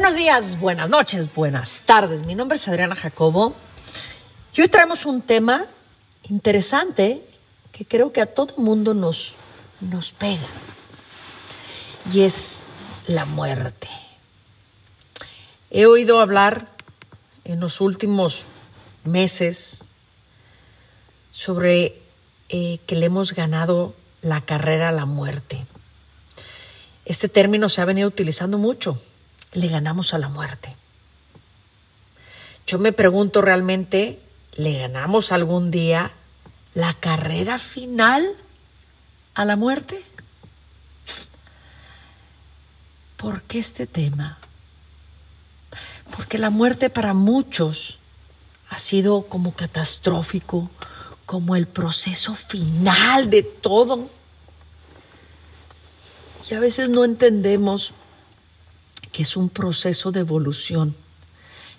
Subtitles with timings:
[0.00, 2.22] Buenos días, buenas noches, buenas tardes.
[2.22, 3.52] Mi nombre es Adriana Jacobo
[4.54, 5.66] y hoy traemos un tema
[6.30, 7.20] interesante
[7.72, 9.34] que creo que a todo mundo nos,
[9.80, 10.46] nos pega
[12.12, 12.62] y es
[13.08, 13.88] la muerte.
[15.68, 16.68] He oído hablar
[17.44, 18.44] en los últimos
[19.02, 19.88] meses
[21.32, 22.00] sobre
[22.50, 25.66] eh, que le hemos ganado la carrera a la muerte.
[27.04, 29.02] Este término se ha venido utilizando mucho
[29.52, 30.74] le ganamos a la muerte.
[32.66, 34.20] Yo me pregunto realmente,
[34.52, 36.12] ¿le ganamos algún día
[36.74, 38.34] la carrera final
[39.34, 40.04] a la muerte?
[43.16, 44.38] ¿Por qué este tema?
[46.14, 47.98] Porque la muerte para muchos
[48.70, 50.70] ha sido como catastrófico,
[51.26, 54.10] como el proceso final de todo.
[56.50, 57.92] Y a veces no entendemos
[59.18, 60.94] que es un proceso de evolución,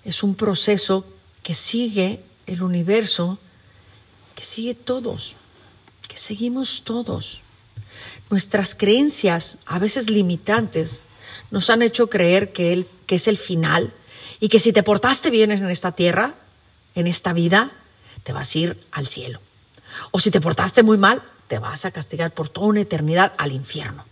[0.04, 1.06] es un proceso
[1.42, 3.40] que sigue el universo,
[4.36, 5.38] que sigue todos,
[6.10, 7.40] que seguimos todos.
[8.30, 11.04] Nuestras creencias, a veces limitantes,
[11.50, 13.94] nos han hecho creer que, que es el final
[14.42, 16.36] y que si te portaste bien en esta tierra,
[16.94, 17.72] en esta vida,
[18.24, 19.40] te vas a ir al cielo.
[20.12, 23.54] O si te portaste muy mal, te vas a castigar por toda una eternidad al
[23.54, 24.04] infierno.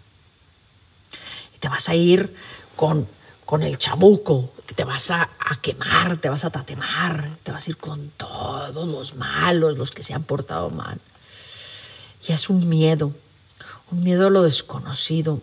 [1.58, 2.34] Y te vas a ir
[2.78, 3.17] con
[3.48, 5.30] con el chabuco, que te vas a,
[5.62, 10.04] quemar, te vas a tatemar, te vas a ir con todos los malos, los que
[10.04, 11.00] se han portado mal.
[12.28, 13.14] Y es un miedo,
[13.90, 15.42] un miedo a lo desconocido,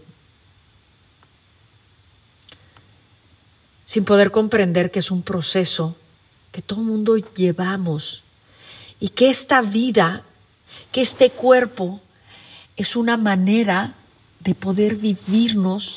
[3.86, 5.96] sin poder comprender que es un proceso
[6.52, 8.22] que todo el mundo llevamos
[9.00, 10.24] y que esta vida,
[10.92, 12.02] que este cuerpo
[12.76, 13.94] es una manera
[14.40, 15.96] de poder vivirnos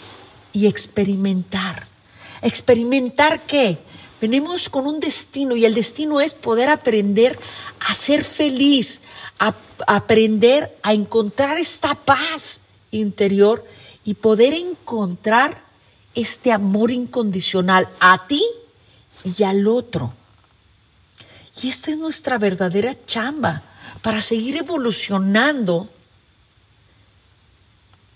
[0.54, 1.97] y experimentar.
[2.42, 3.78] ¿Experimentar qué?
[4.20, 7.38] Venimos con un destino y el destino es poder aprender
[7.80, 9.02] a ser feliz,
[9.40, 9.54] a,
[9.86, 13.64] aprender a encontrar esta paz interior
[14.04, 15.62] y poder encontrar
[16.16, 18.44] este amor incondicional a ti
[19.24, 20.14] y al otro.
[21.62, 23.62] Y esta es nuestra verdadera chamba
[24.02, 25.90] para seguir evolucionando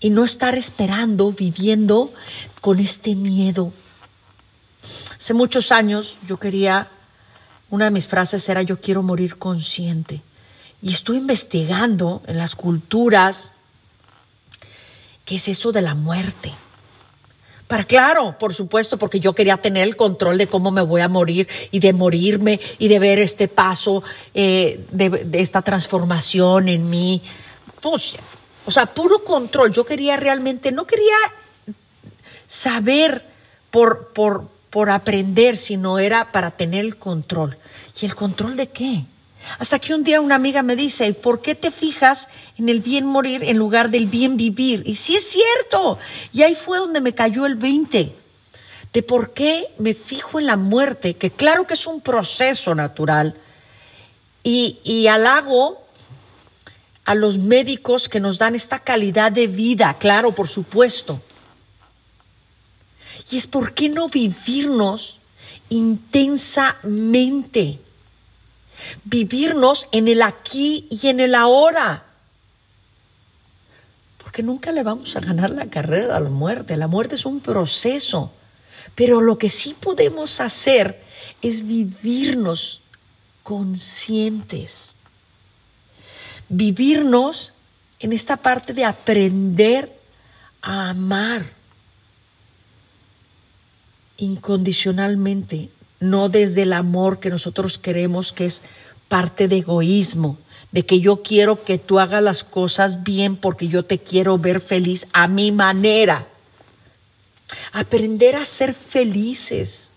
[0.00, 2.12] y no estar esperando, viviendo
[2.60, 3.72] con este miedo
[5.22, 6.88] Hace muchos años yo quería,
[7.70, 10.20] una de mis frases era yo quiero morir consciente.
[10.82, 13.52] Y estoy investigando en las culturas
[15.24, 16.52] qué es eso de la muerte.
[17.68, 21.08] Para claro, por supuesto, porque yo quería tener el control de cómo me voy a
[21.08, 24.02] morir y de morirme y de ver este paso
[24.34, 27.22] eh, de, esta transformación en mí.
[27.80, 28.16] Pues,
[28.66, 29.72] o sea, puro control.
[29.72, 31.14] Yo quería realmente, no quería
[32.48, 33.24] saber
[33.70, 37.58] por, por, por aprender, sino era para tener el control.
[38.00, 39.04] ¿Y el control de qué?
[39.58, 43.04] Hasta que un día una amiga me dice, ¿por qué te fijas en el bien
[43.04, 44.82] morir en lugar del bien vivir?
[44.86, 45.98] Y sí es cierto.
[46.32, 48.14] Y ahí fue donde me cayó el 20
[48.94, 53.36] de por qué me fijo en la muerte, que claro que es un proceso natural.
[54.42, 55.84] Y, y halago
[57.04, 61.20] a los médicos que nos dan esta calidad de vida, claro, por supuesto.
[63.30, 65.18] Y es por qué no vivirnos
[65.68, 67.78] intensamente.
[69.04, 72.04] Vivirnos en el aquí y en el ahora.
[74.22, 76.76] Porque nunca le vamos a ganar la carrera a la muerte.
[76.76, 78.32] La muerte es un proceso.
[78.94, 81.02] Pero lo que sí podemos hacer
[81.40, 82.82] es vivirnos
[83.42, 84.94] conscientes.
[86.48, 87.52] Vivirnos
[88.00, 89.92] en esta parte de aprender
[90.60, 91.61] a amar
[94.22, 95.68] incondicionalmente,
[95.98, 98.62] no desde el amor que nosotros queremos, que es
[99.08, 100.38] parte de egoísmo,
[100.70, 104.60] de que yo quiero que tú hagas las cosas bien porque yo te quiero ver
[104.60, 106.28] feliz a mi manera.
[107.72, 109.90] Aprender a ser felices,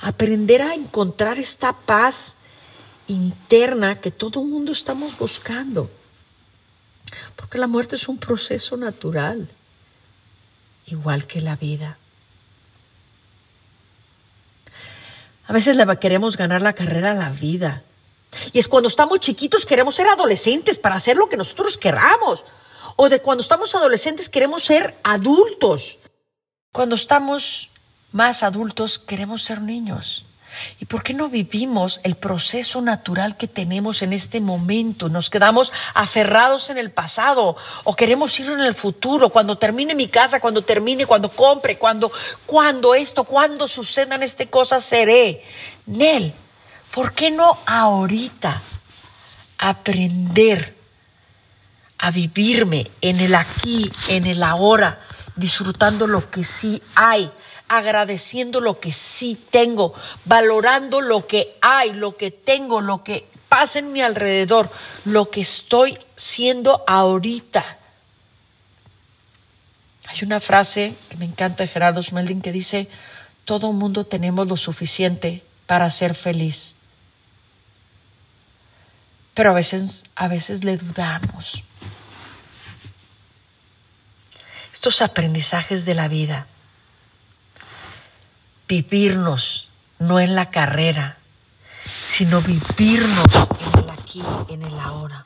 [0.00, 2.38] aprender a encontrar esta paz
[3.06, 5.88] interna que todo el mundo estamos buscando.
[7.36, 9.48] Porque la muerte es un proceso natural,
[10.86, 11.98] igual que la vida.
[15.46, 17.82] A veces le queremos ganar la carrera a la vida.
[18.52, 22.44] Y es cuando estamos chiquitos queremos ser adolescentes para hacer lo que nosotros queramos.
[22.96, 25.98] O de cuando estamos adolescentes queremos ser adultos.
[26.72, 27.70] Cuando estamos
[28.12, 30.24] más adultos queremos ser niños.
[30.80, 35.08] ¿Y por qué no vivimos el proceso natural que tenemos en este momento?
[35.08, 40.08] Nos quedamos aferrados en el pasado o queremos ir en el futuro, cuando termine mi
[40.08, 42.10] casa, cuando termine, cuando compre, cuando,
[42.46, 45.42] cuando esto, cuando sucedan estas cosas, seré.
[45.86, 46.34] Nel,
[46.92, 48.62] ¿por qué no ahorita
[49.58, 50.76] aprender
[51.98, 55.00] a vivirme en el aquí, en el ahora,
[55.36, 57.30] disfrutando lo que sí hay?
[57.76, 59.94] Agradeciendo lo que sí tengo,
[60.24, 64.70] valorando lo que hay, lo que tengo, lo que pasa en mi alrededor,
[65.04, 67.78] lo que estoy siendo ahorita.
[70.06, 72.88] Hay una frase que me encanta de Gerardo Smelding que dice,
[73.44, 76.76] todo mundo tenemos lo suficiente para ser feliz.
[79.34, 81.64] Pero a veces, a veces le dudamos.
[84.72, 86.46] Estos aprendizajes de la vida
[88.68, 89.68] vivirnos,
[89.98, 91.18] no en la carrera,
[91.84, 95.24] sino vivirnos en el aquí, en el ahora.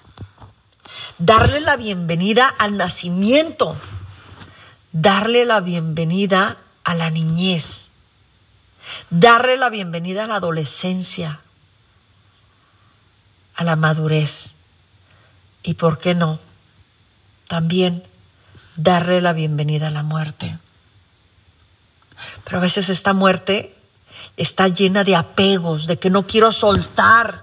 [1.19, 3.77] Darle la bienvenida al nacimiento,
[4.93, 7.91] darle la bienvenida a la niñez,
[9.11, 11.41] darle la bienvenida a la adolescencia,
[13.57, 14.57] a la madurez
[15.63, 16.39] y, ¿por qué no?
[17.49, 18.05] También
[18.77, 20.59] darle la bienvenida a la muerte.
[22.45, 23.75] Pero a veces esta muerte
[24.39, 27.43] está llena de apegos, de que no quiero soltar,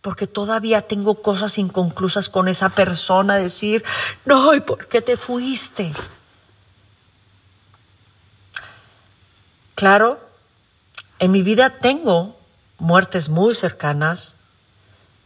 [0.00, 3.84] porque todavía tengo cosas inconclusas con esa persona, decir,
[4.24, 5.92] no, ¿y por qué te fuiste?
[9.74, 10.20] Claro,
[11.18, 12.38] en mi vida tengo
[12.78, 14.40] muertes muy cercanas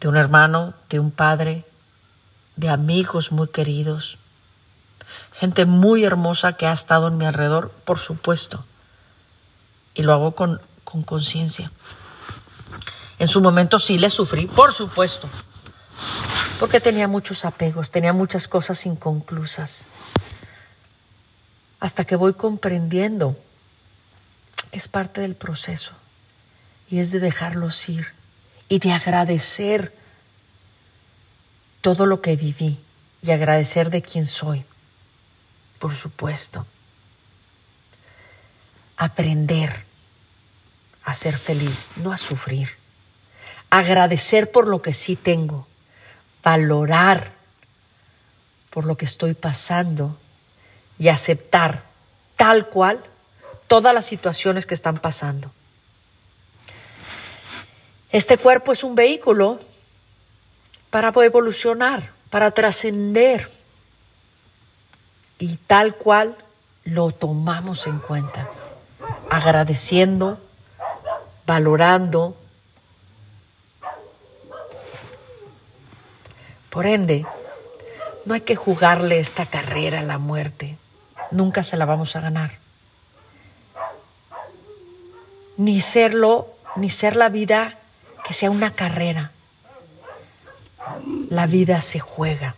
[0.00, 1.64] de un hermano, de un padre,
[2.56, 4.18] de amigos muy queridos,
[5.32, 8.64] gente muy hermosa que ha estado en mi alrededor, por supuesto
[9.98, 10.62] y lo hago con
[11.04, 11.70] conciencia.
[13.18, 15.28] en su momento sí le sufrí, por supuesto,
[16.60, 19.86] porque tenía muchos apegos, tenía muchas cosas inconclusas.
[21.80, 23.36] Hasta que voy comprendiendo
[24.70, 25.92] que es parte del proceso
[26.88, 28.06] y es de dejarlos ir
[28.68, 29.92] y de agradecer
[31.80, 32.78] todo lo que viví
[33.20, 34.64] y agradecer de quién soy,
[35.80, 36.66] por supuesto.
[38.96, 39.87] Aprender
[41.08, 42.76] a ser feliz, no a sufrir.
[43.70, 45.66] Agradecer por lo que sí tengo,
[46.42, 47.32] valorar
[48.70, 50.18] por lo que estoy pasando
[50.98, 51.82] y aceptar
[52.36, 53.02] tal cual
[53.68, 55.50] todas las situaciones que están pasando.
[58.12, 59.58] Este cuerpo es un vehículo
[60.90, 63.50] para evolucionar, para trascender
[65.38, 66.36] y tal cual
[66.84, 68.50] lo tomamos en cuenta,
[69.30, 70.40] agradeciendo
[71.48, 72.36] valorando.
[76.68, 77.26] Por ende,
[78.26, 80.76] no hay que jugarle esta carrera a la muerte.
[81.30, 82.58] Nunca se la vamos a ganar.
[85.56, 87.78] Ni serlo, ni ser la vida
[88.26, 89.32] que sea una carrera.
[91.30, 92.56] La vida se juega.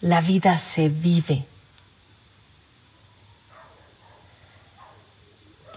[0.00, 1.46] La vida se vive.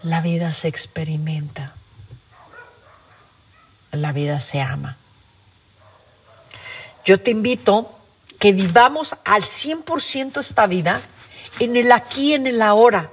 [0.03, 1.73] La vida se experimenta
[3.95, 4.97] la vida se ama.
[7.05, 7.91] Yo te invito
[8.39, 11.01] que vivamos al 100% esta vida
[11.59, 13.09] en el aquí, en el ahora.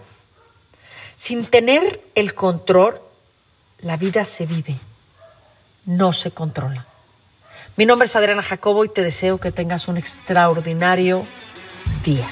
[1.15, 3.01] Sin tener el control,
[3.81, 4.77] la vida se vive,
[5.85, 6.87] no se controla.
[7.77, 11.27] Mi nombre es Adriana Jacobo y te deseo que tengas un extraordinario
[12.05, 12.29] día.